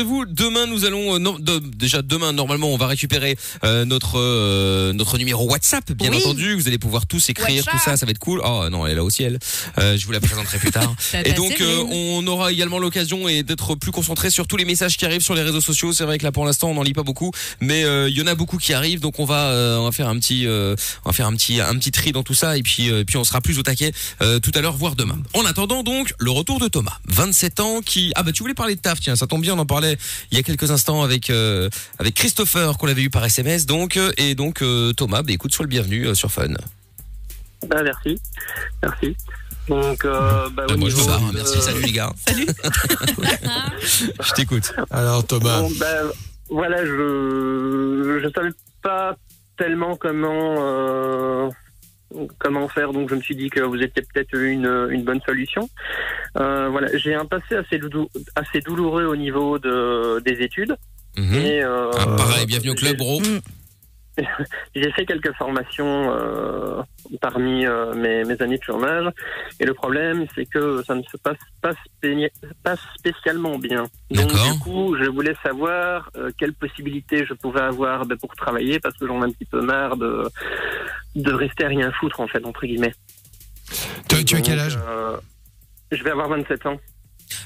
[0.00, 4.18] vous demain nous allons euh, non, de- déjà demain normalement on va récupérer euh, notre
[4.18, 6.16] euh, notre numéro WhatsApp bien Oui.
[6.16, 6.54] entendu.
[6.54, 7.74] Vous allez pouvoir tous écrire WhatsApp.
[7.74, 8.40] tout ça ça va être cool.
[8.42, 9.38] Oh non elle est là aussi elle
[9.76, 10.94] Euh, je vous la présenterai plus tard.
[11.26, 14.96] Et donc euh, on aura également l'occasion et d'être plus concentré sur tous les messages
[14.96, 15.92] qui arrivent sur les réseaux sociaux.
[15.92, 17.30] C'est vrai que là pour l'instant on n'en lit pas beaucoup
[17.60, 19.00] mais euh, il y en a beaucoup qui arrivent.
[19.00, 20.74] Donc on va euh, on va faire un petit euh,
[21.04, 22.56] on va faire un petit un petit tri dans tout ça.
[22.56, 25.18] Et puis euh, puis on sera plus au taquet euh, tout à l'heure voire demain.
[25.34, 28.74] En attendant donc le retour de Thomas 27 ans qui ah bah tu voulais parler
[28.74, 28.98] de taf.
[29.00, 29.98] Tiens ça tombe bien on en parlait
[30.30, 31.68] il y a quelques instants avec euh,
[31.98, 35.52] avec Christopher qu'on avait eu par SMS donc euh, et donc euh, Thomas bah écoute
[35.52, 36.48] sois le bienvenu euh, sur Fun
[37.68, 38.20] Bah, merci.
[38.82, 39.16] Merci.
[39.68, 42.12] Donc, euh, bah, au moi je me niveau barre hein, de- merci salut les gars
[42.26, 42.46] Salut.
[43.80, 45.86] je t'écoute Alors Thomas, Bon, bah,
[46.50, 48.50] voilà, je je savais
[48.82, 49.16] pas
[49.56, 51.48] tellement comment euh,
[52.38, 55.68] comment faire, donc je me suis dit que vous étiez peut-être une, une bonne solution.
[56.38, 60.76] Euh, voilà, j'ai un passé assez, doudou- assez douloureux au niveau de, des études.
[61.18, 61.34] Mhm.
[61.34, 63.20] Et, euh, Ah, pareil bienvenue au club gros
[64.74, 66.82] J'ai fait quelques formations euh,
[67.20, 69.10] parmi euh, mes, mes années de chômage
[69.58, 72.30] et le problème c'est que ça ne se passe pas, spé-
[72.62, 73.84] pas spécialement bien.
[74.10, 78.78] Donc du coup je voulais savoir euh, quelles possibilités je pouvais avoir ben, pour travailler
[78.80, 80.28] parce que j'en ai un petit peu marre de,
[81.16, 82.94] de rester à rien foutre en fait entre guillemets.
[84.08, 84.78] tu, tu as quel âge?
[84.86, 85.16] euh,
[85.90, 86.78] Je vais avoir 27 ans.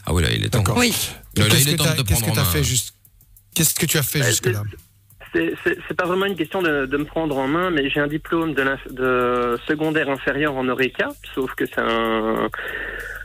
[0.05, 0.79] ah oui là il est temps D'accord.
[0.79, 0.93] Oui.
[1.35, 2.95] Qu'est-ce il est que temps t'as de te qu'est-ce prendre que fait juste
[3.55, 4.63] Qu'est-ce que tu as fait Bah, jusque là
[5.89, 8.55] C'est pas vraiment une question de, de me prendre en main, mais j'ai un diplôme
[8.55, 12.49] de, secondaire inférieur en Oreca, sauf que c'est un,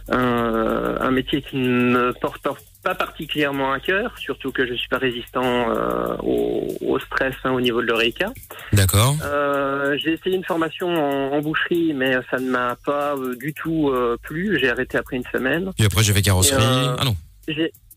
[0.09, 2.47] un, un métier qui ne me porte
[2.83, 7.51] pas particulièrement à cœur, surtout que je suis pas résistant euh, au, au stress hein,
[7.51, 8.31] au niveau de l'Oreca.
[8.73, 13.35] d'accord Euh, j'ai essayé une formation en, en boucherie, mais ça ne m'a pas euh,
[13.35, 14.57] du tout euh, plu.
[14.59, 15.71] J'ai arrêté après une semaine.
[15.77, 17.15] et après j'ai fait carrosserie Et, ah non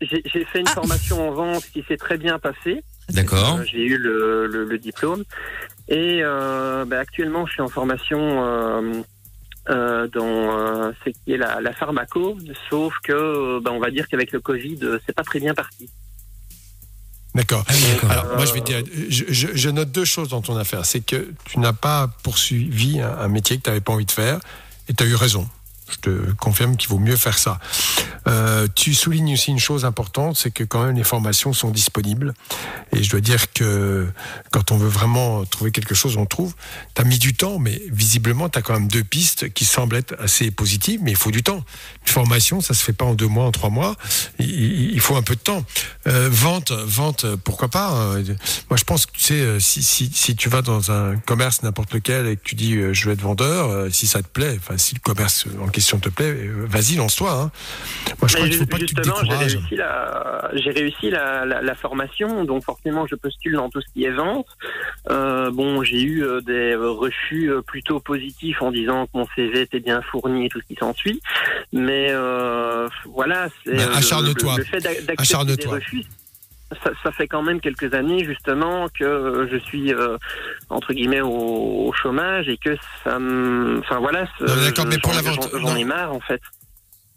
[0.05, 0.75] J'ai fait une Ah.
[0.75, 2.83] formation en vente qui s'est très bien passée.
[3.11, 5.25] d'accord Euh, J'ai eu le, le, le diplôme.
[5.89, 9.03] Et euh, bah, actuellement, je suis en formation euh,
[9.71, 12.37] euh, dans euh, ce qui est la, la pharmaco,
[12.71, 15.89] sauf que, bah, on va dire qu'avec le Covid, c'est pas très bien parti.
[17.35, 17.65] D'accord.
[17.67, 20.41] ah d'accord Alors, moi, je vais te dire, je, je- je note deux choses dans
[20.41, 20.85] ton affaire.
[20.87, 24.11] C'est que tu n'as pas poursuivi un, un métier que tu n'avais pas envie de
[24.13, 24.39] faire,
[24.89, 25.49] et tu as eu raison.
[25.91, 27.59] Je te confirme qu'il vaut mieux faire ça.
[28.27, 32.35] Euh, tu soulignes aussi une chose importante, c'est que quand même les formations sont disponibles.
[32.93, 34.09] Et je dois dire que
[34.51, 36.55] quand on veut vraiment trouver quelque chose, on trouve.
[36.95, 39.97] Tu as mis du temps, mais visiblement, tu as quand même deux pistes qui semblent
[39.97, 41.65] être assez positives, mais il faut du temps.
[42.07, 43.97] Une formation, ça se fait pas en deux mois, en trois mois.
[44.39, 45.65] Il, faut un peu de temps.
[46.07, 48.23] Euh, vente, vente, pourquoi pas hein.
[48.71, 52.27] Moi, je pense que tu sais, euh, si, tu vas dans un commerce n'importe lequel
[52.27, 55.01] et que tu dis je veux être vendeur, si ça te plaît, enfin si le
[55.01, 57.31] commerce en question te plaît, euh, vas-y, lance-toi.
[57.33, 57.51] Hein.
[58.21, 61.11] Moi, je crois Mais qu'il faut pas que tu te j'ai réussi, la, j'ai réussi
[61.11, 64.47] la, la, la formation, donc forcément, je postule dans tout ce qui est vente.
[65.11, 69.81] Euh, bon, j'ai eu euh, des refus plutôt positifs en disant que mon CV était
[69.81, 71.21] bien fourni et tout ce qui s'ensuit.
[71.73, 74.53] Mais euh, voilà, c'est Ben, acharne-toi.
[74.57, 75.75] Le, le fait d'ac- d'accepter des Acharne-toi.
[75.75, 76.03] refus.
[76.83, 80.17] Ça, ça fait quand même quelques années justement que je suis euh,
[80.71, 81.29] entre guillemets au,
[81.89, 85.31] au chômage et que ça me, enfin voilà, Non, d'accord, je- mais pour j'en- la
[85.31, 86.41] vente, j'en- ai marre en fait.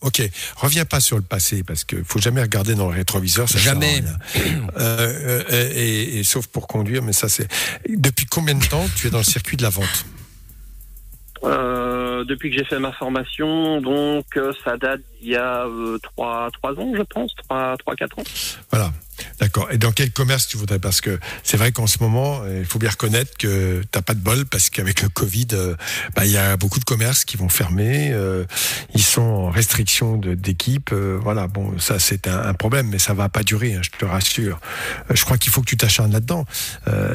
[0.01, 0.21] Ok,
[0.57, 3.49] reviens pas sur le passé parce que faut jamais regarder dans le rétroviseur.
[3.49, 4.03] Ça sert à Jamais.
[4.35, 4.63] rien.
[4.77, 7.47] Euh, euh, et, et sauf pour conduire, mais ça c'est.
[7.89, 10.05] Depuis combien de temps tu es dans le circuit de la vente?
[11.43, 15.97] Euh, depuis que j'ai fait ma formation, donc euh, ça date d'il y a euh,
[15.99, 18.23] trois trois ans, je pense, trois trois quatre ans.
[18.71, 18.91] Voilà.
[19.39, 19.67] D'accord.
[19.71, 20.77] Et dans quel commerce tu voudrais?
[20.77, 24.13] Parce que c'est vrai qu'en ce moment, euh, il faut bien reconnaître que t'as pas
[24.13, 25.47] de bol parce qu'avec le Covid,
[26.15, 28.15] bah, il y a beaucoup de commerces qui vont fermer.
[28.93, 30.93] ils sont en restriction d'équipe.
[30.93, 31.47] voilà.
[31.47, 33.73] Bon, ça c'est un, problème, mais ça va pas durer.
[33.73, 34.59] hein, je te rassure.
[35.09, 36.45] Euh, je crois qu'il faut que tu t'acharnes là-dedans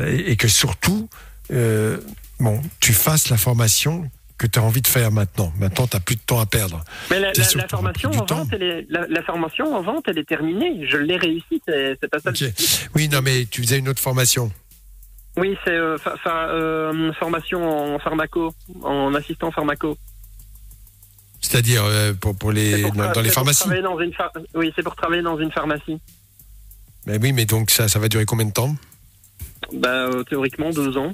[0.06, 1.08] et que surtout,
[1.50, 1.98] euh,
[2.38, 5.52] bon, tu fasses la formation que tu as envie de faire maintenant.
[5.58, 6.82] Maintenant, tu plus de temps à perdre.
[7.10, 7.32] Mais la,
[7.68, 10.86] formation en vente, elle est, la, la formation en vente, elle est terminée.
[10.88, 12.32] Je l'ai réussi, c'est pas ça.
[12.94, 14.50] Oui, non, mais tu faisais une autre formation.
[15.36, 15.96] Oui, c'est euh,
[16.26, 19.96] euh, formation en pharmaco, en assistant pharmaco.
[21.40, 23.68] C'est-à-dire euh, pour, pour les, pour dans, les pour pharmacies.
[23.82, 24.12] dans une
[24.54, 26.00] Oui, c'est pour travailler dans une pharmacie.
[27.06, 28.76] Mais oui, mais donc ça, ça va durer combien de temps?
[29.72, 31.10] Bah, euh, théoriquement, deux ans.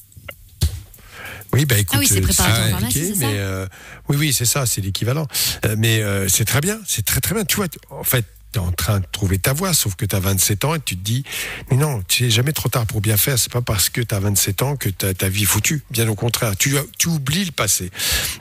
[1.52, 3.66] Oui, bah écoute, Ah oui, c'est euh, préparatoire c'est pharmacie, compliqué, c'est ça mais euh,
[4.10, 5.26] oui, oui, c'est ça, c'est l'équivalent.
[5.64, 7.44] Euh, mais euh, c'est très bien, c'est très très bien.
[7.44, 10.14] Tu vois, en fait, tu es en train de trouver ta voie, sauf que tu
[10.14, 11.24] as 27 ans et tu te dis,
[11.70, 14.14] mais non, tu n'es jamais trop tard pour bien faire, c'est pas parce que tu
[14.14, 17.46] as 27 ans que ta, ta vie est foutue, bien au contraire, tu, tu oublies
[17.46, 17.90] le passé.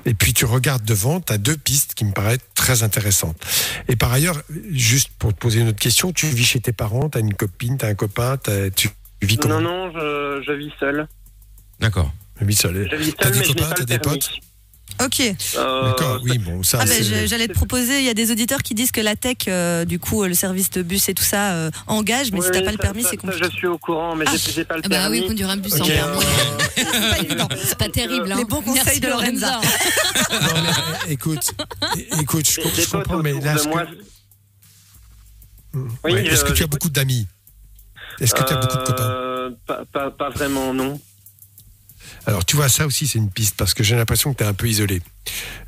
[0.06, 3.38] Et puis tu regardes devant, tu as deux pistes qui me paraissent très intéressantes.
[3.88, 7.10] Et par ailleurs, juste pour te poser une autre question, tu vis chez tes parents,
[7.10, 8.89] tu as une copine, tu as un copain, t'as- tu
[9.25, 11.08] vis comment Non, non, je, je vis seul.
[11.80, 12.12] D'accord.
[12.38, 12.88] Tu vis seul.
[12.92, 14.19] Je vis T'as seul, des mais je n'ai copains, pas t'as le des permis.
[14.19, 14.30] potes
[15.00, 15.19] Ok.
[15.58, 18.16] Euh, D'accord, oui, bon, ça Ah ben, c'est- je- j'allais te proposer, il y a
[18.16, 21.08] des auditeurs qui disent que la tech, euh, du coup, euh, le service de bus
[21.10, 23.10] et tout ça euh, engage, mais oui, si t'as oui, pas le ça- permis, ça-
[23.12, 23.46] c'est ça, compliqué.
[23.46, 25.28] Je suis au courant, mais j'ai- j'ai pas le Ah bah oui, permis.
[25.28, 25.88] conduire un bus sans Ok.
[25.92, 26.20] permis.
[26.78, 28.31] Euh, C'est pas terrible.
[28.31, 28.38] Hein.
[28.38, 29.60] Les bons conseils Merci, de Lorenza.
[30.31, 31.52] Non, mais, euh, écoute,
[31.98, 33.86] é- écoute, je, des je comprends, mais autour là, de ce moi.
[33.86, 33.92] que-
[35.74, 37.28] Oui, Ouais, Est-ce je- que tu as beaucoup d'amis?
[38.19, 41.00] Est-ce que tu as beaucoup de copains Euh, pas, pas, pas vraiment, non.
[42.27, 44.47] Alors, tu vois, ça aussi, c'est une piste parce que j'ai l'impression que tu es
[44.47, 45.01] un peu isolé.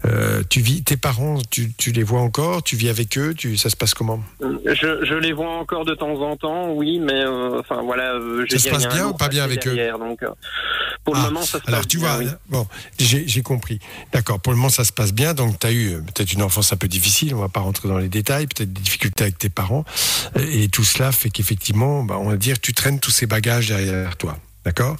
[0.06, 2.63] Euh, tu vis, tes parents, tu, tu les vois encore?
[2.63, 3.33] Tu vis avec eux?
[3.33, 4.21] Tu, Ça se passe comment?
[4.41, 8.13] Je, je les vois encore de temps en temps, oui, mais euh, enfin voilà.
[8.15, 9.73] euh, Ça se passe bien ou pas bien avec eux?
[9.73, 10.29] derrière, Donc, euh,
[11.06, 12.29] pour Ah, le moment, ça se Alors, passe tu bien, vois, oui.
[12.50, 12.67] bon,
[13.00, 13.79] j'ai j'ai compris.
[14.13, 15.33] D'accord, pour le moment, ça se passe bien.
[15.33, 17.88] Donc, tu as eu euh, peut-être une enfance un peu difficile, on va pas rentrer
[17.88, 19.85] dans les détails, peut-être des difficultés avec tes parents.
[20.38, 24.15] Et tout cela fait qu'effectivement, bah, on va dire, tu traînes tous ces bagages derrière
[24.17, 24.38] toi.
[24.65, 24.97] D'accord?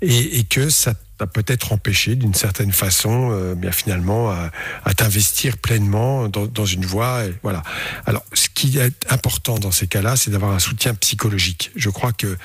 [0.00, 4.50] Et, que ça t'a peut-être empêché d'une certaine façon, euh, bien finalement, à,
[4.94, 7.22] t'investir pleinement dans, une voie.
[7.42, 7.62] Voilà.
[8.06, 11.70] Alors, ce qui est important dans ces cas-là, c'est d'avoir un soutien psychologique.
[11.76, 12.36] Je crois que,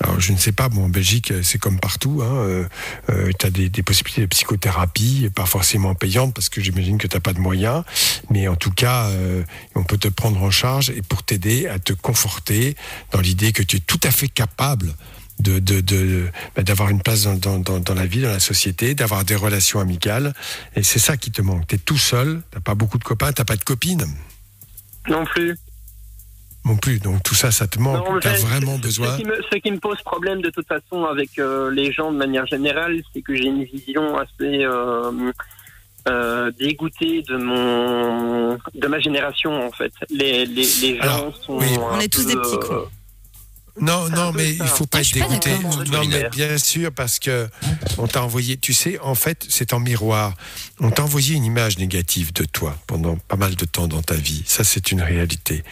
[0.00, 2.22] alors je ne sais pas, bon, en Belgique, c'est comme partout.
[2.22, 2.66] Hein,
[3.10, 7.16] euh, tu as des, possibilités de psychothérapie, pas forcément payantes, parce que j'imagine que tu
[7.16, 7.84] n'as pas de moyens,
[8.30, 9.42] mais en tout cas, euh,
[9.74, 12.76] on peut te prendre en charge et pour t'aider à te conforter
[13.12, 14.94] dans l'idée que tu es tout à fait capable
[15.42, 18.40] de, de, de- bah, d'avoir une place dans, dans, dans, dans la vie, dans la
[18.40, 20.32] société, d'avoir des relations amicales.
[20.76, 21.66] Et c'est ça qui te manque.
[21.66, 24.04] Tu es tout seul, tu pas beaucoup de copains, tu pas de copines
[25.08, 25.56] Non plus.
[26.64, 26.98] non plus.
[27.00, 28.06] Donc tout ça, ça te manque.
[28.08, 29.12] Non, Tu as vraiment besoin.
[29.16, 32.12] Ce qui, me, ce qui me pose problème de toute façon avec euh, les gens
[32.12, 35.32] de manière générale, c'est que j'ai une vision assez euh,
[36.08, 39.92] euh, dégoûtée de mon de ma génération en fait.
[40.10, 41.58] Les, les, les gens Alors, sont.
[41.58, 41.66] oui.
[41.80, 42.88] On est tous peu, des petits cons.
[43.80, 45.50] Non, non, mais il faut pas Ah, être dégoûté.
[45.90, 47.48] Non, mais bien sûr, parce que
[47.98, 48.56] on t'a envoyé.
[48.58, 50.34] Tu sais, en fait, c'est en miroir.
[50.80, 54.14] On t'a envoyé une image négative de toi pendant pas mal de temps dans ta
[54.14, 54.42] vie.
[54.46, 55.64] Ça, c'est une réalité.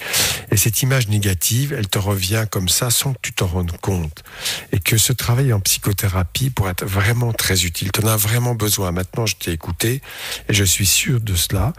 [0.50, 4.22] Et cette image négative, elle te revient comme ça, sans que tu t'en rendes compte.
[4.72, 7.90] Et que ce travail en psychothérapie pourrait être vraiment très utile.
[7.92, 8.92] Tu en as vraiment besoin.
[8.92, 10.00] Maintenant, je t'ai écouté
[10.48, 11.72] et je suis sûr de cela.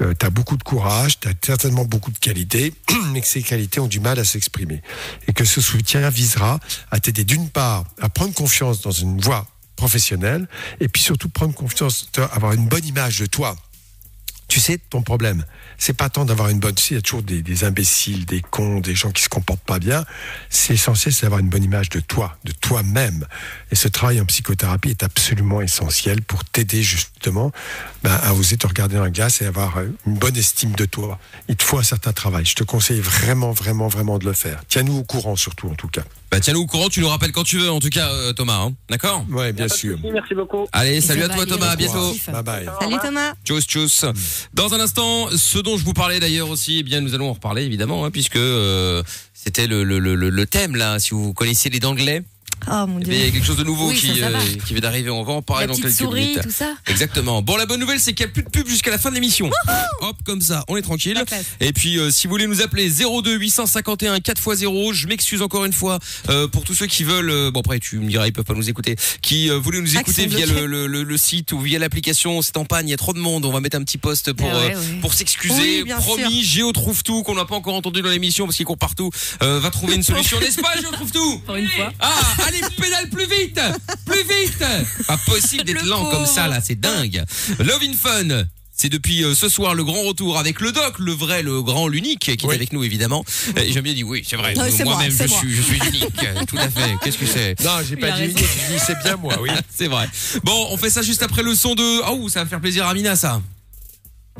[0.00, 2.72] Euh, tu as beaucoup de courage, tu as certainement beaucoup de qualités,
[3.12, 4.80] mais que ces qualités ont du mal à s'exprimer.
[5.26, 6.58] Et que ce soutien visera
[6.90, 9.46] à t'aider d'une part à prendre confiance dans une voie
[9.76, 10.48] professionnelle
[10.80, 13.56] et puis surtout prendre confiance, avoir une bonne image de toi.
[14.48, 15.44] Tu sais, ton problème,
[15.76, 16.74] c'est pas tant d'avoir une bonne.
[16.90, 19.78] Il y a toujours des, des imbéciles, des cons, des gens qui se comportent pas
[19.78, 20.06] bien.
[20.48, 23.26] C'est essentiel, c'est d'avoir une bonne image de toi, de toi-même.
[23.70, 27.52] Et ce travail en psychothérapie est absolument essentiel pour t'aider justement
[28.02, 31.18] ben, à oser te regarder dans la glace et avoir une bonne estime de toi.
[31.48, 32.46] Il te faut un certain travail.
[32.46, 34.62] Je te conseille vraiment, vraiment, vraiment de le faire.
[34.68, 36.02] Tiens-nous au courant surtout, en tout cas.
[36.30, 38.58] Bah tiens-nous au courant, tu nous rappelles quand tu veux, en tout cas, euh, Thomas.
[38.58, 38.74] hein.
[38.90, 39.24] D'accord?
[39.30, 39.98] Ouais, a bien sûr.
[40.12, 40.66] merci beaucoup.
[40.72, 42.14] Allez, salut à toi Thomas, à bientôt.
[42.30, 42.70] Bye bye.
[42.80, 43.32] Salut Thomas.
[43.44, 44.04] Tchuss, tchuss.
[44.54, 47.34] Dans un instant, ce dont je vous parlais d'ailleurs aussi, eh bien, nous allons en
[47.34, 49.02] reparler évidemment, hein, puisque euh,
[49.34, 50.98] c'était le, le, thème là.
[50.98, 52.22] Si vous connaissiez les d'anglais,
[52.70, 53.12] Oh mon eh dieu.
[53.14, 54.38] il y a quelque chose de nouveau Oui, qui, ça, ça va.
[54.38, 55.10] euh, qui vient d'arriver.
[55.10, 56.42] On va en parler La dans quelques souris, minutes.
[56.42, 56.74] tout ça.
[56.86, 57.40] Exactement.
[57.42, 59.14] Bon, la bonne nouvelle, c'est qu'il n'y a plus de pub jusqu'à la fin de
[59.14, 59.50] l'émission.
[60.00, 61.22] Hop, comme ça, on est tranquille.
[61.60, 65.72] Et puis, euh, si vous voulez nous appeler 02 851 4x0, je m'excuse encore une
[65.72, 67.50] fois euh, pour tous ceux qui veulent.
[67.50, 68.96] bon, après, tu me diras, ils peuvent pas nous écouter.
[69.22, 72.42] Qui voulaient nous Ah, écouter via le, le, le, le site ou via l'application.
[72.42, 73.44] C'est en panne, il y a trop de monde.
[73.44, 74.98] On va mettre un petit post pour Ah ouais, ouais.
[75.00, 75.82] pour s'excuser.
[75.84, 78.78] Oui, Promis, Géo trouve tout qu'on n'a pas encore entendu dans l'émission parce qu'il court
[78.78, 79.10] partout.
[79.40, 81.92] Va trouver une solution, n'est-ce pas Géo trouve tout Pour une fois.
[82.00, 82.14] ah,
[82.48, 83.60] allez, pédale plus vite
[84.04, 84.64] Plus vite
[85.06, 87.24] Pas possible d'être Le lent comme ça, là, c'est dingue.
[87.58, 88.44] Love in Fun
[88.80, 91.88] c'est depuis euh, ce soir le grand retour avec le doc, le vrai, le grand,
[91.88, 93.24] l'unique, qui est avec nous évidemment.
[93.56, 94.54] Et J'aime bien dit oui, c'est vrai.
[94.54, 95.38] Moi, Moi-même, je moi.
[95.40, 96.14] suis, je suis unique.
[96.46, 96.94] Tout à fait.
[97.02, 99.50] Qu'est-ce que c'est Non, j'ai pas dit unique, j'ai dit c'est bien moi, oui.
[99.74, 100.08] C'est vrai.
[100.44, 102.08] Bon, on fait ça juste après le son de.
[102.08, 103.42] Oh, ça va faire plaisir à Mina, ça.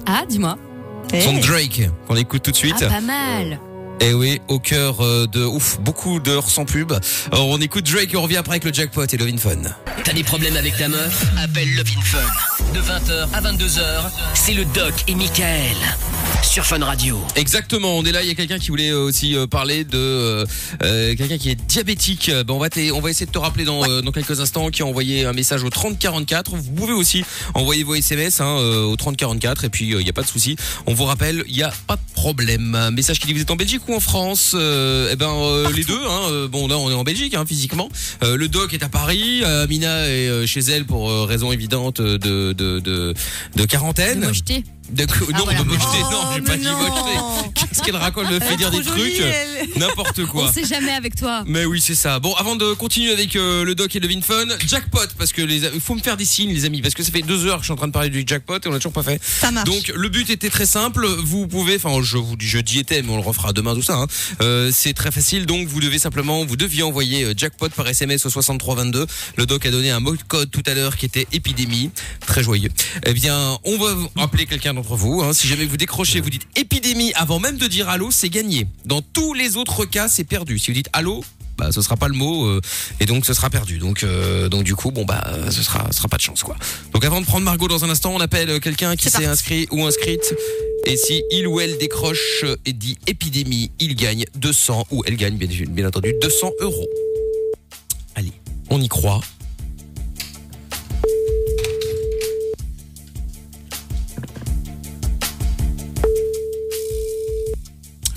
[0.06, 0.56] Ah, dis-moi.
[1.12, 2.76] Eh, Son de Drake qu'on écoute tout de suite.
[2.82, 3.58] Ah, pas mal.
[4.00, 6.92] Et oui, au cœur euh, de ouf, beaucoup d'heures sans pub.
[7.32, 9.62] On écoute Drake et on revient après avec le jackpot et Love in Fun.
[10.04, 11.24] T'as des problèmes avec ta meuf?
[11.36, 12.72] Appelle Love in Fun.
[12.74, 13.80] De 20h à 22h,
[14.34, 15.76] c'est le Doc et Michael.
[16.42, 17.21] Sur Fun Radio.
[17.37, 20.47] Exactement, on est là, il y a quelqu'un qui voulait euh, aussi euh, parler de
[20.83, 22.30] euh, quelqu'un qui est diabétique.
[22.30, 24.83] Ben, on va on va essayer de te rappeler dans, euh, dans quelques instants qui
[24.83, 26.57] a envoyé un message au 3044.
[26.57, 30.12] Vous pouvez aussi envoyer vos SMS hein, euh, au 3044 et puis il n'y a
[30.12, 30.57] pas de souci.
[30.87, 32.75] On vous rappelle, il n'y a pas de problème.
[32.75, 34.52] Un message qui dit vous êtes en Belgique ou en France?
[34.54, 36.23] Euh, Eh ben euh, les deux hein.
[36.30, 37.88] Euh, Bon là on est en Belgique hein, physiquement.
[38.23, 41.52] Euh, le doc est à Paris, euh, Amina est euh, chez elle pour euh, raison
[41.52, 42.16] évidente de
[42.52, 43.14] de de,
[43.57, 44.21] de quarantaine.
[44.21, 44.26] De.
[44.90, 45.59] De co- non, voilà.
[45.61, 47.52] de mocheté, Oh, non, j'ai pas dit mocheté.
[47.54, 49.23] Qu'est-ce qu'elle raconte me Elle fait dire des trucs.
[49.76, 50.45] N'importe quoi.
[50.49, 51.45] On sait jamais avec toi.
[51.47, 52.18] Mais oui, c'est ça.
[52.21, 55.64] Bon, avant de continuer avec euh, le doc et le Vinfun, jackpot, parce que les,
[55.75, 57.62] il faut me faire des signes, les amis, parce que ça fait deux heures que
[57.62, 59.21] je suis en train de parler du jackpot et on l'a toujours pas fait.
[59.23, 59.66] Ça marche.
[59.68, 61.07] Donc le but était très simple.
[61.07, 63.83] Vous pouvez, enfin, je vous dis, je d'y étais, mais on le refera demain tout
[63.83, 63.95] ça.
[63.97, 64.07] hein.
[64.42, 65.47] Euh, c'est très facile.
[65.47, 69.07] Donc vous devez simplement, vous deviez envoyer euh, jackpot par SMS au 6322.
[69.37, 71.90] Le doc a donné un mot de code tout à l'heure qui était épidémie,
[72.26, 72.71] très joyeux.
[73.04, 75.23] Eh bien, on va vous- appeler quelqu'un d'entre vous.
[75.23, 75.32] hein.
[75.32, 78.66] Si jamais vous décrochez, vous dites épidémie avant même de dire allô, c'est gagné.
[78.85, 80.58] Dans tous les autres cas, c'est perdu.
[80.58, 81.25] Si vous dites allô,
[81.56, 82.61] bah ce sera pas le mot euh,
[83.00, 83.78] et donc ce sera perdu.
[83.78, 86.44] Donc euh, donc du coup bon bah euh, ce sera ce sera pas de chance
[86.44, 86.56] quoi.
[86.92, 89.85] Donc avant de prendre Margot dans un instant, on appelle quelqu'un qui s'est inscrit ou
[89.85, 90.35] inscrite
[90.87, 95.37] et si il ou elle décroche et dit épidémie, il gagne 200 ou elle gagne
[95.37, 96.87] bien, bien entendu 200 euros.
[98.14, 98.32] Allez,
[98.70, 99.20] on y croit.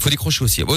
[0.01, 0.63] Faut décrocher aussi.
[0.63, 0.75] Bon,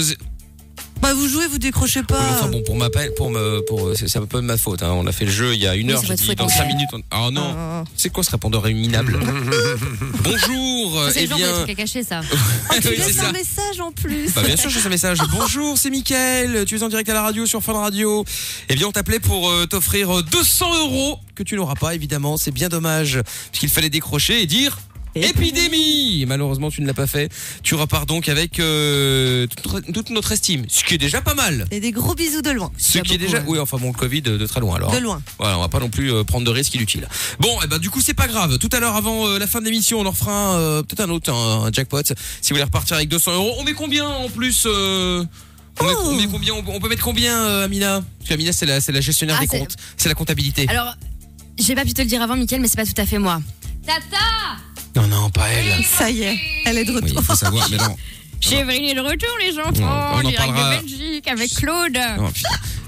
[1.00, 2.20] Bah vous jouez, vous décrochez pas.
[2.34, 4.92] enfin bon pour ma pour me pour c'est un peu de ma faute hein.
[4.92, 6.52] on a fait le jeu il y a une heure j'ai dit dans ouais.
[6.52, 7.00] cinq minutes on...
[7.26, 7.84] oh non Ah.
[7.96, 9.18] c'est quoi ce répondeur minable
[10.22, 12.20] bonjour C'est eh le genre de bien truc à cacher ça.
[12.70, 14.32] Oh, tu Oui, laisses un message en plus.
[14.34, 17.22] bah bien sûr j'ai ce message bonjour c'est Mickaël tu es en direct à la
[17.22, 18.24] radio sur Fun Radio
[18.68, 22.36] eh bien on t'appelait pour euh, t'offrir euh, 200 euros que tu n'auras pas évidemment
[22.36, 24.78] c'est bien dommage puisqu'il fallait décrocher et dire
[25.14, 27.30] Épidémie Malheureusement, tu ne l'as pas fait.
[27.62, 31.34] Tu repars donc avec euh, toute, notre- toute notre estime, ce qui est déjà pas
[31.34, 31.66] mal.
[31.70, 32.70] Et des gros bisous de loin.
[32.78, 33.44] Ce qui est déjà, hein.
[33.46, 34.90] oui, enfin bon, le Covid de, de très loin alors.
[34.92, 35.22] De loin.
[35.38, 37.08] Voilà, on va pas non plus euh, prendre de risques inutiles.
[37.40, 38.58] Bon, et ben du coup c'est pas grave.
[38.58, 41.10] Tout à l'heure avant euh, la fin de l'émission, on en refera euh, peut-être un
[41.10, 42.02] autre, un, un jackpot.
[42.04, 45.24] Si vous voulez repartir avec 200 euros, on met combien en plus euh,
[45.80, 46.02] on, met, Oh.
[46.06, 48.02] on met combien on, peut mettre combien, euh, Amina?
[48.18, 50.66] Parce qu'Amina c'est la, c'est la gestionnaire Ah, des comptes, c'est la comptabilité.
[50.68, 50.94] Alors,
[51.58, 53.40] j'ai pas pu te le dire avant, Mickaël, mais c'est pas tout à fait moi.
[53.86, 54.00] Tata
[54.96, 55.84] Non, non, pas elle.
[55.84, 56.36] Ça y est,
[56.66, 57.18] elle est de Oui, retour.
[57.20, 57.96] il faut savoir, mais non.
[58.40, 60.76] Séverine est de retour, les On- enfants, on en direct parlera.
[60.76, 61.98] de Belgique, avec Claude.
[62.18, 62.30] Non.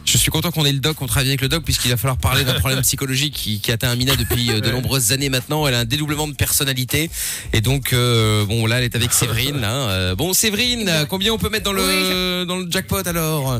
[0.04, 2.16] Je suis content qu'on ait le doc, qu'on travaille avec le doc, puisqu'il va falloir
[2.18, 5.66] parler d'un problème psychologique qui, qui atteint Amina depuis euh, de nombreuses années maintenant.
[5.66, 7.10] Elle a un dédoublement de personnalité.
[7.52, 9.60] Et donc, euh, bon, là, elle est avec Séverine.
[9.64, 13.58] Euh, bon, Séverine, euh, combien on peut mettre dans le, dans le jackpot alors?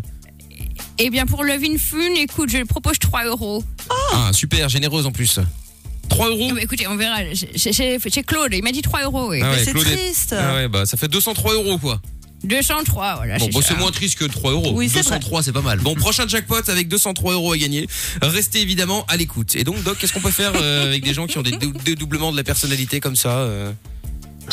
[0.98, 3.64] Eh bien, pour le Vinfun, écoute, je propose 3 euros.
[4.12, 5.40] Ah, super, généreuse en plus.
[6.08, 7.18] 3 euros ben, écoutez, on verra.
[7.34, 9.40] Chez, chez- chez Claude, il m'a dit 3 euros, oui.
[9.42, 10.34] Ah ouais, Mais c'est Claude est- triste.
[10.38, 12.00] Ah ouais, bah, ça fait 203 euros quoi.
[12.44, 13.38] 203, voilà.
[13.38, 13.68] Bon, c'est ça.
[13.68, 14.72] c'est moins triste que 3 euros.
[14.74, 15.78] Oui, c'est 203, c'est pas mal.
[15.80, 17.88] Bon, prochain jackpot avec 203 euros à gagner.
[18.22, 19.56] Restez évidemment à l'écoute.
[19.56, 21.72] Et donc, Doc, qu'est-ce qu'on peut faire euh, avec des gens qui ont des dé-
[21.84, 23.72] dédoublements de la personnalité comme ça euh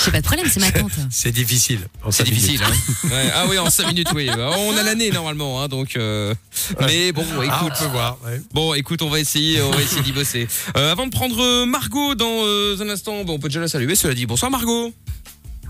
[0.03, 0.91] J'ai pas de problème, c'est ma tante.
[1.09, 1.79] C'est difficile.
[2.09, 2.59] C'est difficile.
[2.63, 2.73] Hein
[3.11, 3.29] Ouais.
[3.33, 4.27] Ah oui, en 5 minutes, oui.
[4.27, 5.95] Bah, on a l'année normalement, hein, donc.
[5.95, 6.33] euh,
[6.81, 7.73] Mais bon, Ah, écoute.
[7.79, 8.17] on peut voir.
[8.25, 8.41] ouais.
[8.53, 10.47] Bon, écoute, on va essayer, on va essayer d'y bosser.
[10.77, 13.67] Euh, avant de prendre euh, Margot dans euh, un instant, bon, on peut déjà la
[13.67, 13.95] saluer.
[13.95, 14.91] Cela dit, bonsoir Margot.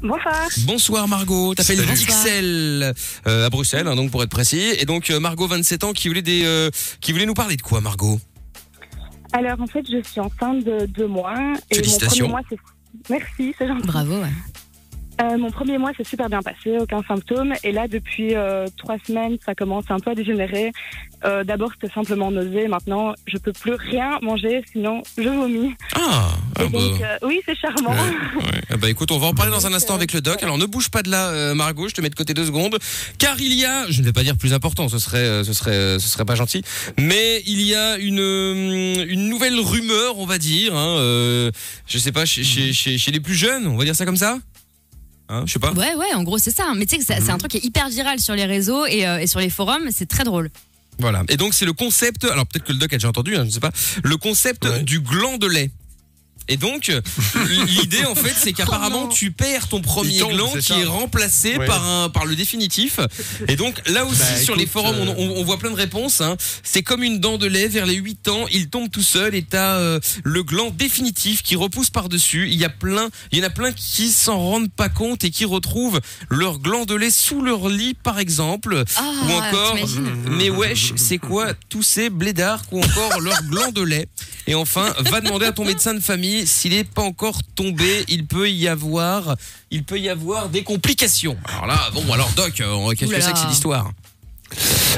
[0.01, 0.48] Bonsoir.
[0.65, 1.53] Bonsoir Margot.
[1.56, 1.86] T'appelles.
[1.94, 2.94] Dixel
[3.27, 4.74] euh, à Bruxelles, hein, donc pour être précis.
[4.80, 6.70] Et donc euh, Margot, 27 ans, qui voulait des, euh,
[7.01, 8.20] qui voulait nous parler de quoi, Margot?
[9.32, 11.34] Alors en fait, je suis enceinte de deux mois.
[11.72, 12.27] Et Félicitations.
[12.27, 12.73] Mon premier mois, c'est...
[13.09, 13.88] Merci, c'est gentil.
[13.88, 14.15] Bravo.
[15.22, 17.53] Euh, mon premier mois s'est super bien passé, aucun symptôme.
[17.63, 20.72] Et là, depuis euh, trois semaines, ça commence un peu à dégénérer.
[21.24, 22.67] Euh, D'abord, c'était simplement nausée.
[22.67, 25.74] Maintenant, je peux plus rien manger, sinon je vomis.
[25.96, 27.91] Ah, ah bah, donc, euh, oui, c'est charmant.
[27.91, 28.62] ouais.
[28.70, 30.41] Ah bah écoute, on va en parler dans un instant euh, avec le doc.
[30.41, 31.88] Alors ne bouge pas de là, euh, Margot.
[31.88, 32.77] Je te mets de côté deux secondes,
[33.20, 35.53] car il y a, je ne vais pas dire plus important, ce serait, euh, ce
[35.53, 36.63] serait, euh, ce serait pas gentil,
[37.00, 38.17] mais il y a une,
[39.08, 40.75] une nouvelle rumeur, on va dire.
[40.75, 41.51] Hein, euh,
[41.88, 44.17] je sais pas, chez, chez, chez, chez les plus jeunes, on va dire ça comme
[44.17, 44.39] ça?
[45.33, 45.71] Hein, je sais pas.
[45.73, 46.65] Ouais, ouais, en gros, c'est ça.
[46.75, 48.85] Mais tu sais que ça- c'est un truc qui est hyper viral sur les réseaux
[48.85, 49.89] et, euh, et sur les forums.
[49.91, 50.49] C'est très drôle.
[50.99, 51.23] Voilà.
[51.29, 52.23] Et donc c'est le concept.
[52.25, 53.71] Alors peut-être que le doc a déjà entendu, hein, je ne sais pas.
[54.03, 54.83] Le concept Ouais.
[54.83, 55.71] du gland de lait.
[56.50, 56.91] Et donc,
[57.67, 60.77] l'idée en fait, c'est qu'apparemment Oh tu perds ton premier tombe, gland qui ça.
[60.79, 61.65] est remplacé Ouais.
[61.65, 63.00] par un par le définitif.
[63.47, 65.75] Et donc là aussi Bah, sur les forums, on, euh, on- on voit plein de
[65.75, 66.21] réponses.
[66.21, 66.35] Hein.
[66.63, 69.43] C'est comme une dent de lait vers les 8 ans, il tombe tout seul et
[69.43, 72.47] t'as euh, le gland définitif qui repousse par dessus.
[72.50, 75.29] Il y a plein, il y en a plein qui s'en rendent pas compte et
[75.31, 78.83] qui retrouvent leur gland de lait sous leur lit par exemple.
[78.95, 79.77] Ah, Ou encore,
[80.29, 84.07] mais wesh, c'est quoi tous ces blédards ont encore leur gland de lait?
[84.47, 88.25] Et enfin, va demander à ton médecin de famille s'il n'est pas encore tombé, il
[88.25, 89.35] peut y avoir,
[89.71, 91.38] il peut y avoir des complications.
[91.47, 93.91] Alors là, bon, alors Doc, euh, qu'est-ce que c'est que cette histoire?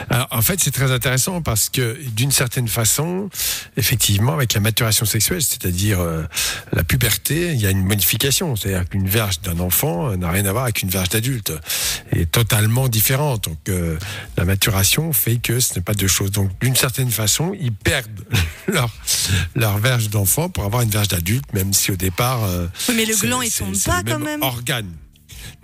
[0.09, 3.29] Alors, en fait, c'est très intéressant parce que, d'une certaine façon,
[3.77, 6.23] effectivement, avec la maturation sexuelle, c'est-à-dire euh,
[6.73, 8.55] la puberté, il y a une modification.
[8.55, 11.53] C'est-à-dire qu'une verge d'un enfant euh, n'a rien à voir avec une verge d'adulte.
[12.11, 13.45] Elle est totalement différente.
[13.45, 13.97] Donc, euh,
[14.37, 16.31] la maturation fait que ce n'est pas deux choses.
[16.31, 18.25] Donc, d'une certaine façon, ils perdent
[18.67, 18.89] leur,
[19.55, 22.43] leur verge d'enfant pour avoir une verge d'adulte, même si au départ.
[22.43, 24.41] euh, Oui, mais le gland, il tombe pas quand même.
[24.43, 24.91] Organe.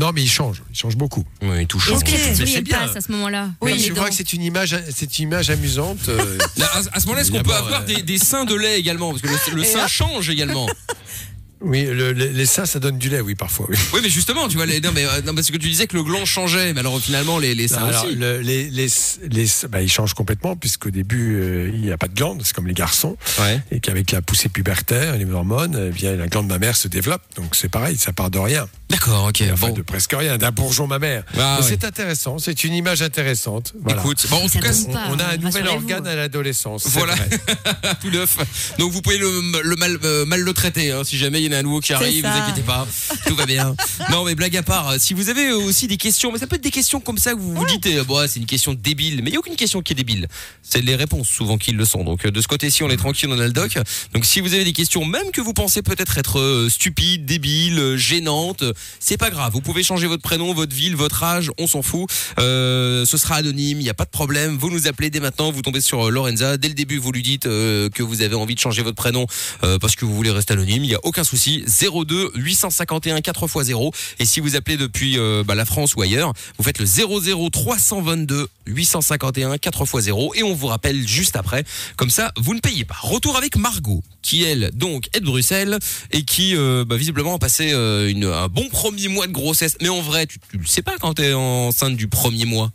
[0.01, 0.63] Non, mais il change.
[0.71, 1.23] Il change beaucoup.
[1.43, 2.01] Oui, tout change.
[2.01, 2.79] Est-ce que les Oui, bien.
[2.79, 3.51] passe à ce moment-là.
[3.61, 4.09] Oui, je vois dents.
[4.09, 6.09] que c'est une image, c'est une image amusante.
[6.09, 8.55] euh, Là, à, à ce moment-là, est-ce qu'on peut avoir euh, des, des seins de
[8.55, 9.11] lait également?
[9.11, 10.67] Parce que le, sein change également.
[11.61, 13.67] Oui, le- le- les seins, ça donne du lait, oui, parfois.
[13.69, 13.77] Oui.
[13.93, 15.95] Oui, mais justement, tu vois, les, non, mais, euh, non, parce que tu disais que
[15.95, 18.15] le gland changeait, mais alors finalement, les, les seins Alors, aussi.
[18.15, 18.87] le- les, les,
[19.29, 22.53] les, bah, ils changent complètement, puisqu'au début, euh, il n'y a pas de glande, c'est
[22.53, 23.61] comme les garçons, Ouais.
[23.71, 27.21] et qu'avec la poussée pubertaire, les hormones, eh bien, la glande mammaire se développe.
[27.35, 28.67] Donc c'est pareil, ça part de rien.
[28.89, 29.43] D'accord, ok.
[29.53, 31.23] Enfin, Bon, de presque rien, d'un bourgeon mammaire.
[31.39, 31.65] Ah, ouais.
[31.67, 33.73] C'est intéressant, c'est une image intéressante.
[33.83, 34.01] Voilà.
[34.01, 35.83] écoute, bon, en tout cas, on, pas, on a un nouvel rassurez-vous.
[35.83, 36.87] organe à l'adolescence.
[36.87, 37.15] Voilà.
[38.01, 38.37] tout neuf.
[38.79, 40.91] Donc vous pouvez le, le mal, euh, mal le traiter.
[40.91, 41.03] Hein.
[41.03, 42.87] Si jamais il y a un nouveau qui arrive, vous inquiétez pas,
[43.27, 43.75] tout va bien.
[44.09, 46.63] Non, mais blague à part, si vous avez aussi des questions, mais ça peut être
[46.63, 49.29] des questions comme ça que vous vous dites, euh, bon, c'est une question débile, mais
[49.29, 50.27] il y a aucune question qui est débile.
[50.63, 52.03] C'est les réponses souvent qui le sont.
[52.03, 53.77] Donc euh, de ce côté-ci, on est tranquille, on a le doc.
[54.13, 57.79] Donc si vous avez des questions, même que vous pensez peut-être être euh, stupide, débile,
[57.79, 58.63] euh, gênante,
[58.99, 59.53] c'est pas grave.
[59.53, 62.09] Vous pouvez changer votre prénom, votre ville, votre âge, on s'en fout.
[62.39, 64.57] Euh, ce sera anonyme, il n'y a pas de problème.
[64.57, 66.57] Vous nous appelez dès maintenant, vous tombez sur Lorenza.
[66.57, 69.25] Dès le début, vous lui dites euh, que vous avez envie de changer votre prénom
[69.63, 70.83] euh, parce que vous voulez rester anonyme.
[70.83, 71.40] Il n'y a aucun souci.
[71.47, 73.93] 02 851 4x0.
[74.19, 77.49] Et si vous appelez depuis euh, bah, la France ou ailleurs, vous faites le 00
[77.49, 81.63] 322 851 4x0 et on vous rappelle juste après.
[81.97, 82.95] Comme ça, vous ne payez pas.
[83.01, 85.79] Retour avec Margot, qui elle donc est de Bruxelles
[86.11, 89.77] et qui euh, bah, visiblement a passé euh, une, un bon premier mois de grossesse.
[89.81, 92.71] Mais en vrai, tu, tu le sais pas quand t'es enceinte du premier mois?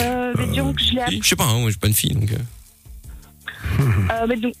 [0.00, 1.94] Euh, mais donc, je l'ai appris, Je sais pas, hein, moi je suis pas une
[1.94, 2.30] fille donc.
[3.80, 4.54] euh, mais donc,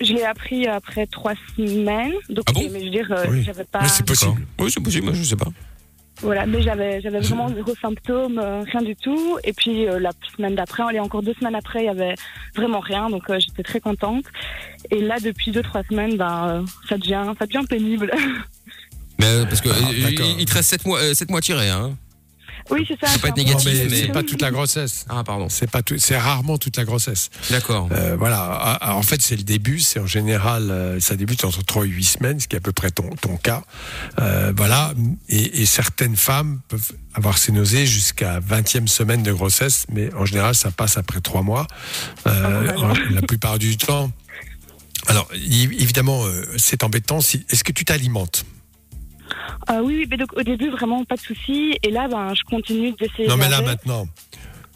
[0.00, 2.12] je l'ai appris après trois semaines.
[2.28, 3.42] Donc, Ah bon mais je veux dire, euh, Oui.
[3.44, 3.80] j'avais pas.
[3.82, 4.40] Mais c'est possible.
[4.58, 5.48] Oui, c'est possible, moi je sais pas.
[6.22, 9.38] Voilà, mais j'avais, j'avais vraiment zéro symptôme, euh, rien du tout.
[9.44, 12.14] Et puis euh, la semaine d'après, allez, encore deux semaines après, il y avait
[12.54, 14.24] vraiment rien, donc euh, j'étais très contente.
[14.90, 18.10] Et là, depuis deux trois semaines, ben euh, ça devient, ça devient pénible.
[19.18, 21.96] Mais parce que Ah, il, il te reste 7 mois, euh, sept mois tirés, hein.
[22.70, 23.06] Oui, c'est ça.
[23.12, 25.04] Faut pas être c'est un peu- Non, négatif, mais mais- c'est pas toute la grossesse.
[25.08, 25.48] Ah pardon.
[25.48, 27.30] C'est pas tout, c'est rarement toute la grossesse.
[27.50, 27.88] D'accord.
[27.92, 28.38] Euh, voilà.
[28.40, 29.80] Ah, ah, En fait, c'est le début.
[29.80, 32.62] C'est en général, euh, ça débute entre 3 et 8 semaines, ce qui est à
[32.62, 33.62] peu près ton, ton cas.
[34.20, 34.92] Euh, voilà.
[35.28, 40.24] Et, et certaines femmes peuvent avoir ces nausées jusqu'à 20e semaine de grossesse, mais en
[40.24, 41.66] général, ça passe après 3 mois.
[42.26, 42.94] Euh, Ah, voilà.
[43.10, 44.10] la plupart du temps.
[45.08, 46.24] Alors, évidemment,
[46.56, 47.20] c'est embêtant.
[47.20, 48.44] Si, est-ce que tu t'alimentes?
[49.70, 51.76] Euh, oui, oui, mais donc au début, vraiment pas de souci.
[51.82, 53.28] Et là, ben, je continue d'essayer.
[53.28, 54.06] Non, mais là, maintenant,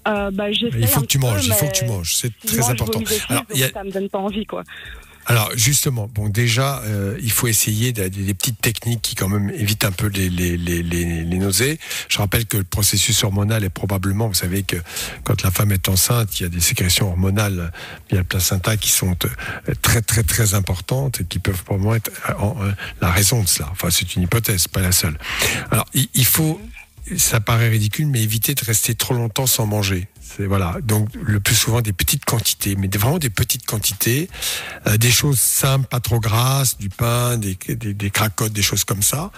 [0.08, 1.46] Euh, ben, j'essaye il faut que tu peu, manges.
[1.46, 2.14] Il faut que tu manges.
[2.16, 3.00] C'est très important.
[3.28, 4.64] Alors, donc a- ça me donne pas envie, quoi.
[5.26, 9.50] Alors justement, bon déjà, euh, il faut essayer des, des petites techniques qui quand même
[9.50, 11.78] évitent un peu les, les, les, les, nausées.
[12.08, 14.76] Je rappelle que le processus hormonal est probablement, vous savez que
[15.24, 17.70] quand la femme est enceinte, il y a des sécrétions hormonales
[18.10, 22.10] via le placenta qui sont euh, très très très importantes et qui peuvent probablement être
[22.28, 23.68] euh, en- euh, la raison de cela.
[23.70, 25.16] Enfin, c'est une hypothèse, pas la seule.
[25.70, 26.60] Alors il, il faut,
[27.16, 30.08] ça paraît ridicule, mais éviter de rester trop longtemps sans manger.
[30.36, 30.76] C'est voilà.
[30.82, 34.28] Donc le plus souvent des petites quantités, mais vraiment des petites quantités,
[34.86, 38.84] euh, des choses simples, pas trop grasses, du pain, des, des, des cracottes, des choses
[38.84, 39.30] comme ça.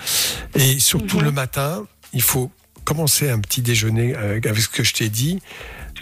[0.55, 1.25] Et surtout Mhm.
[1.25, 2.51] le matin, il faut
[2.85, 5.41] commencer un petit déjeuner euh, avec ce que je t'ai dit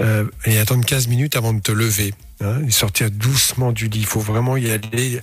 [0.01, 2.15] euh, et attendre 15 minutes avant de te lever.
[2.43, 3.99] Hein, sortir doucement du lit.
[4.01, 5.21] Il faut vraiment y aller,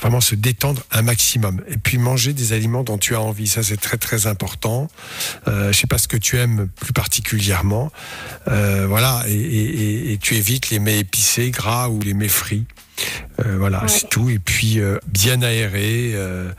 [0.00, 1.62] vraiment se détendre un maximum.
[1.68, 3.46] Et puis manger des aliments dont tu as envie.
[3.46, 4.88] Ça, c'est très très important.
[5.46, 7.92] Euh, je sais pas ce que tu aimes plus particulièrement.
[8.48, 9.22] Euh, voilà.
[9.28, 12.64] Et, et- et- et tu évites les mets épicés, gras ou les mets frits.
[13.44, 13.88] Euh, voilà, Ouais.
[13.88, 14.28] c'est tout.
[14.30, 16.50] Et puis euh, bien aérer euh,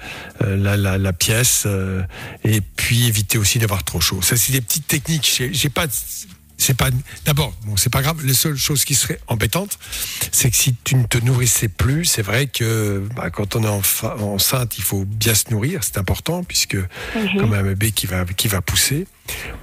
[0.43, 1.63] euh, la, la, la pièce.
[1.65, 2.01] euh,
[2.45, 4.21] et puis éviter aussi d'avoir trop chaud.
[4.21, 5.43] Ça, c'est des petites techniques.
[5.51, 5.87] J'ai pas.
[6.59, 6.89] C'est pas.
[7.25, 8.25] D'abord, bon, c'est pas grave.
[8.25, 9.77] La seule chose qui serait embêtante,
[10.31, 13.67] c'est que si tu ne te nourrissais plus, c'est vrai que bah, quand on est
[13.67, 15.81] enfa- enceinte, il faut bien se nourrir.
[15.83, 17.39] C'est important puisque Mhm.
[17.39, 19.05] comme un bébé qui va qui va pousser.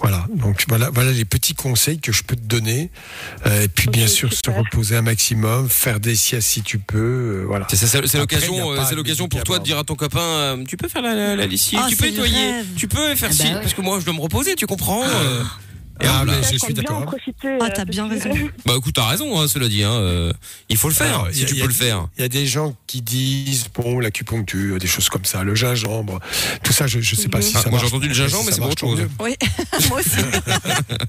[0.01, 0.27] Voilà.
[0.35, 2.91] Donc voilà, voilà les petits conseils que je peux te donner.
[3.47, 4.55] Euh, et puis bien sûr super.
[4.55, 6.99] se reposer un maximum, faire des siestes si tu peux.
[7.43, 7.67] euh, voilà.
[7.73, 10.89] C'est l'occasion, euh, c'est l'occasion pour toi de dire à ton copain, euh, tu peux
[10.89, 13.55] faire la, la, la lessive, Ah, tu peux nettoyer, tu peux faire Ah ci, bah
[13.55, 13.61] ouais.
[13.63, 15.43] parce que moi je dois me reposer, tu comprends euh.
[16.01, 17.05] Et Ah, mais je Je suis bien d'accord.
[17.09, 18.49] Ah, euh, t'as bien parce que- raison.
[18.67, 19.85] Bah écoute, t'as raison, hein, cela dit.
[19.85, 20.33] Hein, euh,
[20.69, 22.09] il faut le faire, Alors, si a- tu peux a- le faire.
[22.19, 26.19] Il y a des gens qui disent, bon, l'acupuncture, des choses comme ça, le gingembre,
[26.65, 27.43] tout ça, je ne sais pas Mhm.
[27.45, 29.07] si Ah, ça moi, j'ai entendu le gingembre, mais c'est pour autre chose.
[29.21, 29.37] Oui,
[29.89, 30.11] moi aussi.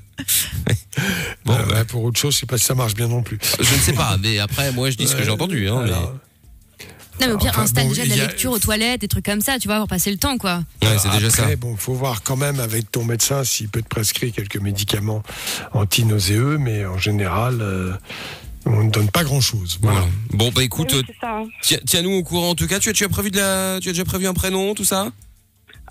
[1.45, 3.37] Bon, Euh, bah, pour autre chose, je sais pas si ça marche bien non plus.
[3.59, 5.67] je ne sais pas, mais après, moi, je dis ce que j'ai entendu.
[5.67, 5.91] Hein, mais-
[7.21, 9.07] Non, mais au pire, Enfin, installe bon, déjà de la a- lecture aux toilettes, des
[9.07, 10.63] trucs comme ça, tu vois, pour passer le temps, quoi.
[10.83, 11.55] Ouais, c'est déjà ça.
[11.55, 15.23] Bon, faut voir quand même avec ton médecin s'il peut te prescrire quelques médicaments
[15.73, 17.93] anti-nauséeux, mais en général, euh,
[18.65, 19.77] on ne donne pas grand-chose.
[19.81, 19.99] Voilà.
[20.01, 20.11] Voilà.
[20.31, 21.43] Bon, bah écoute, oui, hein.
[21.61, 22.79] tiens- tiens-nous au courant en tout cas.
[22.79, 25.09] Tu as, tu as prévu de la, tu as déjà prévu un prénom, tout ça?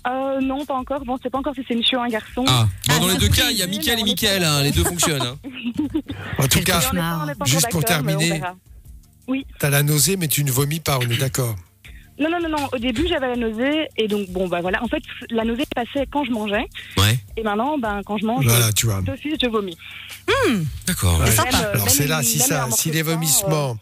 [0.07, 1.03] Euh, non, pas encore.
[1.03, 2.45] Bon, c'est pas encore si c'est une fille ou un garçon.
[2.47, 4.71] Ah, bon, Ah, dans les deux cas, il y a Mickaël et Mickaël, hein, les
[4.71, 5.21] deux fonctionnent.
[5.23, 5.37] hein.
[6.37, 6.79] En tout cas,
[7.45, 8.41] juste pour d'accord, mais on terminer.
[9.27, 9.43] Verra.
[9.59, 11.55] tu as la nausée, mais tu ne vomis pas, on est d'accord.
[12.17, 12.69] Non, non, non, non.
[12.71, 13.87] Au début, j'avais la nausée.
[13.97, 14.81] Et donc, bon, bah voilà.
[14.81, 16.65] En fait, la nausée passait quand je mangeais.
[16.97, 17.19] Ouais.
[17.35, 19.01] Et maintenant, ben, quand je mange, Voilà, tu vois.
[19.05, 19.77] je vomis.
[20.87, 21.19] D'accord.
[21.19, 21.25] Ouais.
[21.29, 23.77] euh, Alors c'est là, si ça, si les vomissements,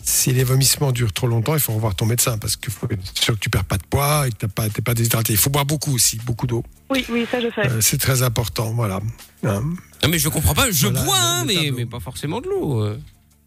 [0.00, 3.00] si les vomissements durent trop longtemps, il faut revoir ton médecin parce que faut être
[3.18, 5.32] sûr que tu perds pas de poids et que t'as pas, t'es pas déshydraté.
[5.32, 6.62] Il faut boire beaucoup aussi, beaucoup d'eau.
[6.66, 7.66] euh, Oui, oui, ça, je sais.
[7.68, 9.00] Euh, c'est très important, voilà.
[9.44, 9.62] Hein.
[10.02, 10.70] Non, mais je comprends pas.
[10.70, 12.84] Je Voilà, bois, hein, mais, mais pas forcément de l'eau.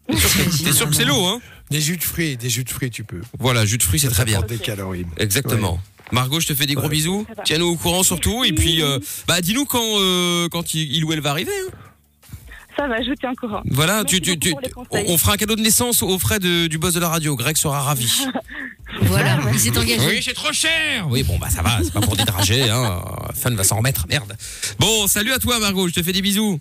[0.08, 1.40] T'es sûr que- c'est l'eau, hein
[1.70, 3.20] Des jus de fruits, des jus de fruits, tu peux.
[3.38, 4.40] Voilà, jus de fruits, c'est très bien.
[4.42, 5.06] des calories.
[5.18, 5.78] Exactement.
[6.12, 6.90] Margot, je te fais des gros Ouais.
[6.90, 7.26] bisous.
[7.44, 8.42] Tiens-nous au courant surtout.
[8.44, 11.52] Et puis, euh, bah, dis-nous quand, euh, quand il, il ou elle va arriver.
[11.68, 11.70] hein.
[12.78, 13.60] Ça va, je tiens au courant.
[13.66, 14.54] Voilà, tu, tu, tu-
[14.92, 17.34] on, fera un cadeau de naissance aux frais de- du boss de la radio.
[17.36, 18.10] Greg sera ravi.
[19.02, 19.98] Voilà, il s'est engagé.
[20.06, 21.06] Oui, c'est trop cher.
[21.10, 22.70] Oui, bon, bah ça va, c'est pas pour dédrager.
[22.70, 23.02] Hein.
[23.34, 24.34] Fun va s'en remettre, merde.
[24.78, 25.88] Bon, salut à toi, Margot.
[25.88, 26.58] Je te fais des bisous.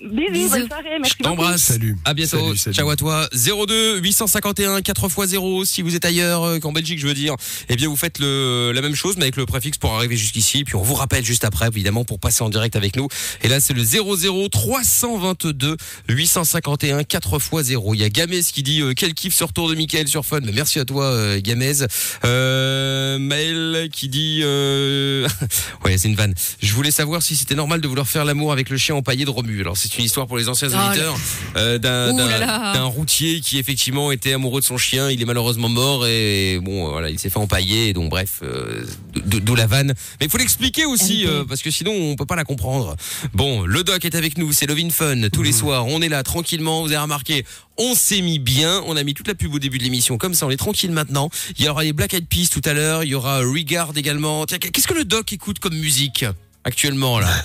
[0.00, 0.50] Bisous, Bisous.
[0.50, 0.84] bonne soirée.
[0.96, 1.30] Je Merci beaucoup.
[1.36, 1.62] t'embrasse.
[1.62, 1.96] Salut.
[2.04, 2.38] À bientôt.
[2.38, 2.76] Salut, salut.
[2.76, 3.28] Ciao à toi.
[3.32, 7.34] 02 851 4x0 si vous êtes ailleurs euh, qu'en Belgique, je veux dire.
[7.68, 10.64] Eh bien, vous faites le, la même chose, mais avec le préfixe pour arriver jusqu'ici.
[10.64, 13.08] Puis on vous rappelle juste après, évidemment, pour passer en direct avec nous.
[13.42, 15.76] Et là, c'est le 00 322
[16.08, 17.94] 851 4x0.
[17.94, 20.40] Il y a Gamez qui dit euh, quel kiff ce retour de Mickaël sur Fun.
[20.42, 21.86] Mais merci à toi, euh, Gamez.
[22.24, 25.26] Euh, Maël qui dit euh...
[25.84, 26.34] ouais, c'est une vanne.
[26.60, 29.30] Je voulais savoir si c'était normal de vouloir faire l'amour avec le chien empaillé de
[29.30, 29.60] Romu.
[29.60, 31.16] Alors, c'est une histoire pour les anciens Oh auditeurs
[31.56, 35.10] euh, d'un routier qui effectivement était amoureux de son chien.
[35.10, 37.92] Il est malheureusement mort et bon, voilà, il s'est fait empailler.
[37.92, 38.84] Donc bref, euh,
[39.14, 39.94] d'où la vanne.
[40.20, 42.96] Mais il faut l'expliquer aussi euh, parce que sinon on peut pas la comprendre.
[43.34, 44.52] Bon, le doc est avec nous.
[44.52, 45.86] C'est Lovin Fun tous les soirs.
[45.86, 46.82] On est là tranquillement.
[46.82, 47.44] Vous avez remarqué,
[47.78, 48.82] on s'est mis bien.
[48.86, 50.18] On a mis toute la pub au début de l'émission.
[50.18, 51.30] Comme ça, on est tranquille maintenant.
[51.58, 53.04] Il y aura les Black Eyed Peas tout à l'heure.
[53.04, 54.44] Il y aura Regard également.
[54.46, 56.24] Qu'est-ce que le doc écoute comme musique?
[56.66, 57.28] Actuellement là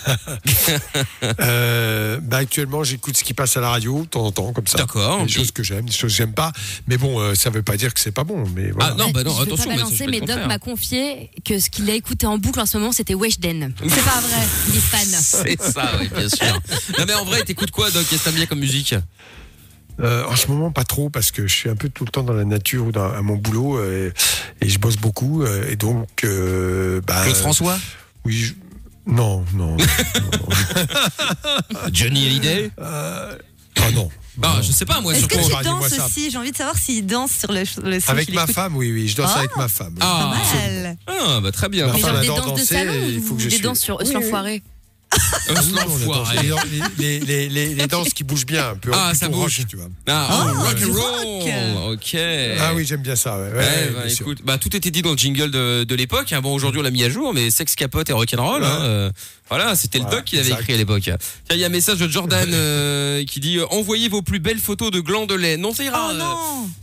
[1.39, 4.67] Euh, bah, actuellement, j'écoute ce qui passe à la radio, de temps en temps, comme
[4.67, 4.79] ça.
[4.79, 5.23] D'accord.
[5.23, 6.51] Des choses que j'aime, des choses que j'aime pas.
[6.87, 8.43] Mais bon, euh, ça veut pas dire que c'est pas bon.
[8.55, 8.91] Mais voilà.
[8.93, 11.29] Ah non, bah non, je vais attention, pas mais ça, balancer, mais Doc m'a confié
[11.45, 13.73] que ce qu'il a écouté en boucle en ce moment, c'était Weshden.
[13.81, 15.07] C'est pas vrai, il est fan.
[15.07, 16.59] C'est ça, oui, bien sûr.
[16.97, 18.95] Non mais en vrai, t'écoutes quoi, Doc Qu'est-ce que t'aimes bien comme musique?
[19.99, 22.23] Euh, en ce moment, pas trop, parce que je suis un peu tout le temps
[22.23, 24.11] dans la nature ou dans, à mon boulot euh,
[24.61, 25.43] et je bosse beaucoup.
[25.43, 27.77] euh, et donc, euh, bah, Claude François?
[28.25, 28.33] Oui.
[28.35, 28.53] je-
[29.05, 29.77] Non, non.
[29.77, 29.77] non.
[31.91, 33.37] Johnny Hallyday Euh,
[33.77, 34.09] ah non.
[34.37, 34.61] Bah, Non.
[34.61, 37.31] je sais pas, moi, Est-ce que tu danses aussi J'ai envie de savoir s'il danse
[37.31, 39.39] sur le, le son Avec ma femme, oui, oui, je danse Ah.
[39.39, 39.95] avec ma femme.
[39.95, 40.97] Pas Ah, mal.
[41.07, 41.87] ah, bah très bien.
[41.87, 43.79] Ma Mais femme genre des danses de danser, salon il faut que je des danses
[43.79, 44.13] sur Oui, oui.
[44.13, 44.63] l'enfoiré
[45.73, 46.47] l'enfoiré.
[46.47, 46.59] danse-
[46.97, 49.57] les, les, les, les, les danses qui bougent bien, un peu Ah, ça bouge.
[49.59, 49.87] rock, tu vois.
[50.07, 51.03] Ah, Ah, oh, rock and rock.
[51.43, 51.93] roll.
[51.93, 52.17] Ok.
[52.59, 53.37] Ah oui, j'aime bien ça.
[53.37, 55.95] Ouais, ouais, Ouais, bien bah, écoute, bah, tout était dit dans le jingle de, de
[55.95, 56.31] l'époque.
[56.33, 56.41] hein.
[56.41, 58.61] Bon, aujourd'hui, on l'a mis à jour, mais sexe capote et rock'n'roll.
[58.61, 58.67] Ouais.
[58.67, 59.11] Hein, euh,
[59.51, 61.01] voilà, c'était le doc qui l'avait écrit à l'époque.
[61.03, 61.17] Tiens,
[61.51, 64.59] il y a un message de Jordan euh, qui dit euh, envoyez vos plus belles
[64.59, 65.57] photos de glands de lait.
[65.57, 66.07] Non, ça ira.
[66.09, 66.37] Oh euh, non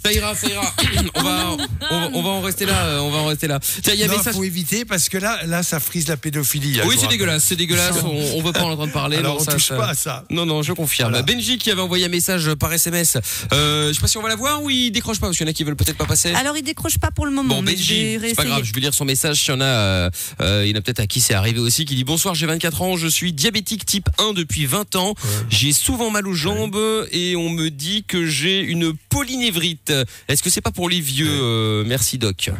[0.04, 0.62] ça ira, ça ira.
[1.14, 1.56] on va,
[1.90, 2.84] on, va- on va en rester là.
[2.84, 3.58] euh, On va en rester là.
[3.82, 4.34] Tiens, il y a un message.
[4.34, 6.74] faut éviter parce que là, là, ça frise la pédophilie.
[6.74, 7.18] là, Oui, vous c'est rappelle.
[7.18, 7.96] dégueulasse, c'est dégueulasse.
[8.04, 9.16] On, on veut pas en entendre parler.
[9.16, 10.24] Alors, non, on ça, touche ça- pas à ça.
[10.30, 11.10] Non, non, je confirme.
[11.10, 11.22] Voilà.
[11.24, 13.16] Benji qui avait envoyé un message par SMS.
[13.52, 15.46] Euh, je sais pas si on va la voir ou il décroche pas, parce qu'il
[15.46, 16.32] y en a qui veulent peut-être pas passer.
[16.34, 18.80] Alors il décroche pas pour le moment, Bon, mais Benji, c'est pas grave, je vais
[18.80, 19.38] lire son message.
[19.40, 20.10] S'il y en a, euh,
[20.42, 22.46] euh, il y en a peut-être à qui c'est arrivé aussi, qui dit Bonsoir, j'ai
[22.46, 25.14] 24 ans, je suis diabétique type 1 depuis 20 ans.
[25.50, 26.78] J'ai souvent mal aux jambes
[27.12, 29.92] et on me dit que j'ai une polynévrite.
[30.28, 32.50] Est-ce que c'est pas pour les vieux Euh, Merci, Doc.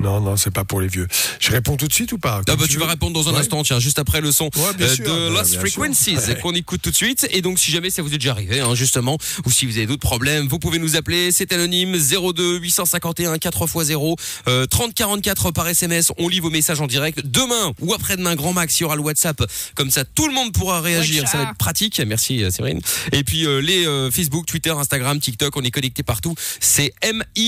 [0.00, 1.06] Non, non, c'est pas pour les vieux.
[1.38, 3.38] Je réponds tout de suite ou pas Ah bah tu vas répondre dans un Ouais.
[3.40, 6.16] instant, tiens, juste après le son Ouais, bien euh, sûr, de Lost Frequencies.
[6.16, 6.38] Ouais.
[6.40, 7.28] qu'on écoute tout de suite.
[7.30, 9.86] Et donc si jamais ça vous est déjà arrivé, hein, justement, ou si vous avez
[9.86, 11.30] d'autres problèmes, vous pouvez nous appeler.
[11.30, 14.16] C'est anonyme 02 851 4x0
[14.48, 16.10] euh, 30 44 par SMS.
[16.18, 17.20] On lit vos messages en direct.
[17.24, 19.40] Demain ou après-demain, grand max, il y aura le WhatsApp.
[19.76, 21.28] Comme ça, tout le monde pourra réagir.
[21.28, 22.00] Ça va être pratique.
[22.06, 22.80] Merci, euh, Séverine.
[23.12, 26.34] Et puis euh, les euh, Facebook, Twitter, Instagram, TikTok, on est connecté partout.
[26.60, 27.40] C'est MI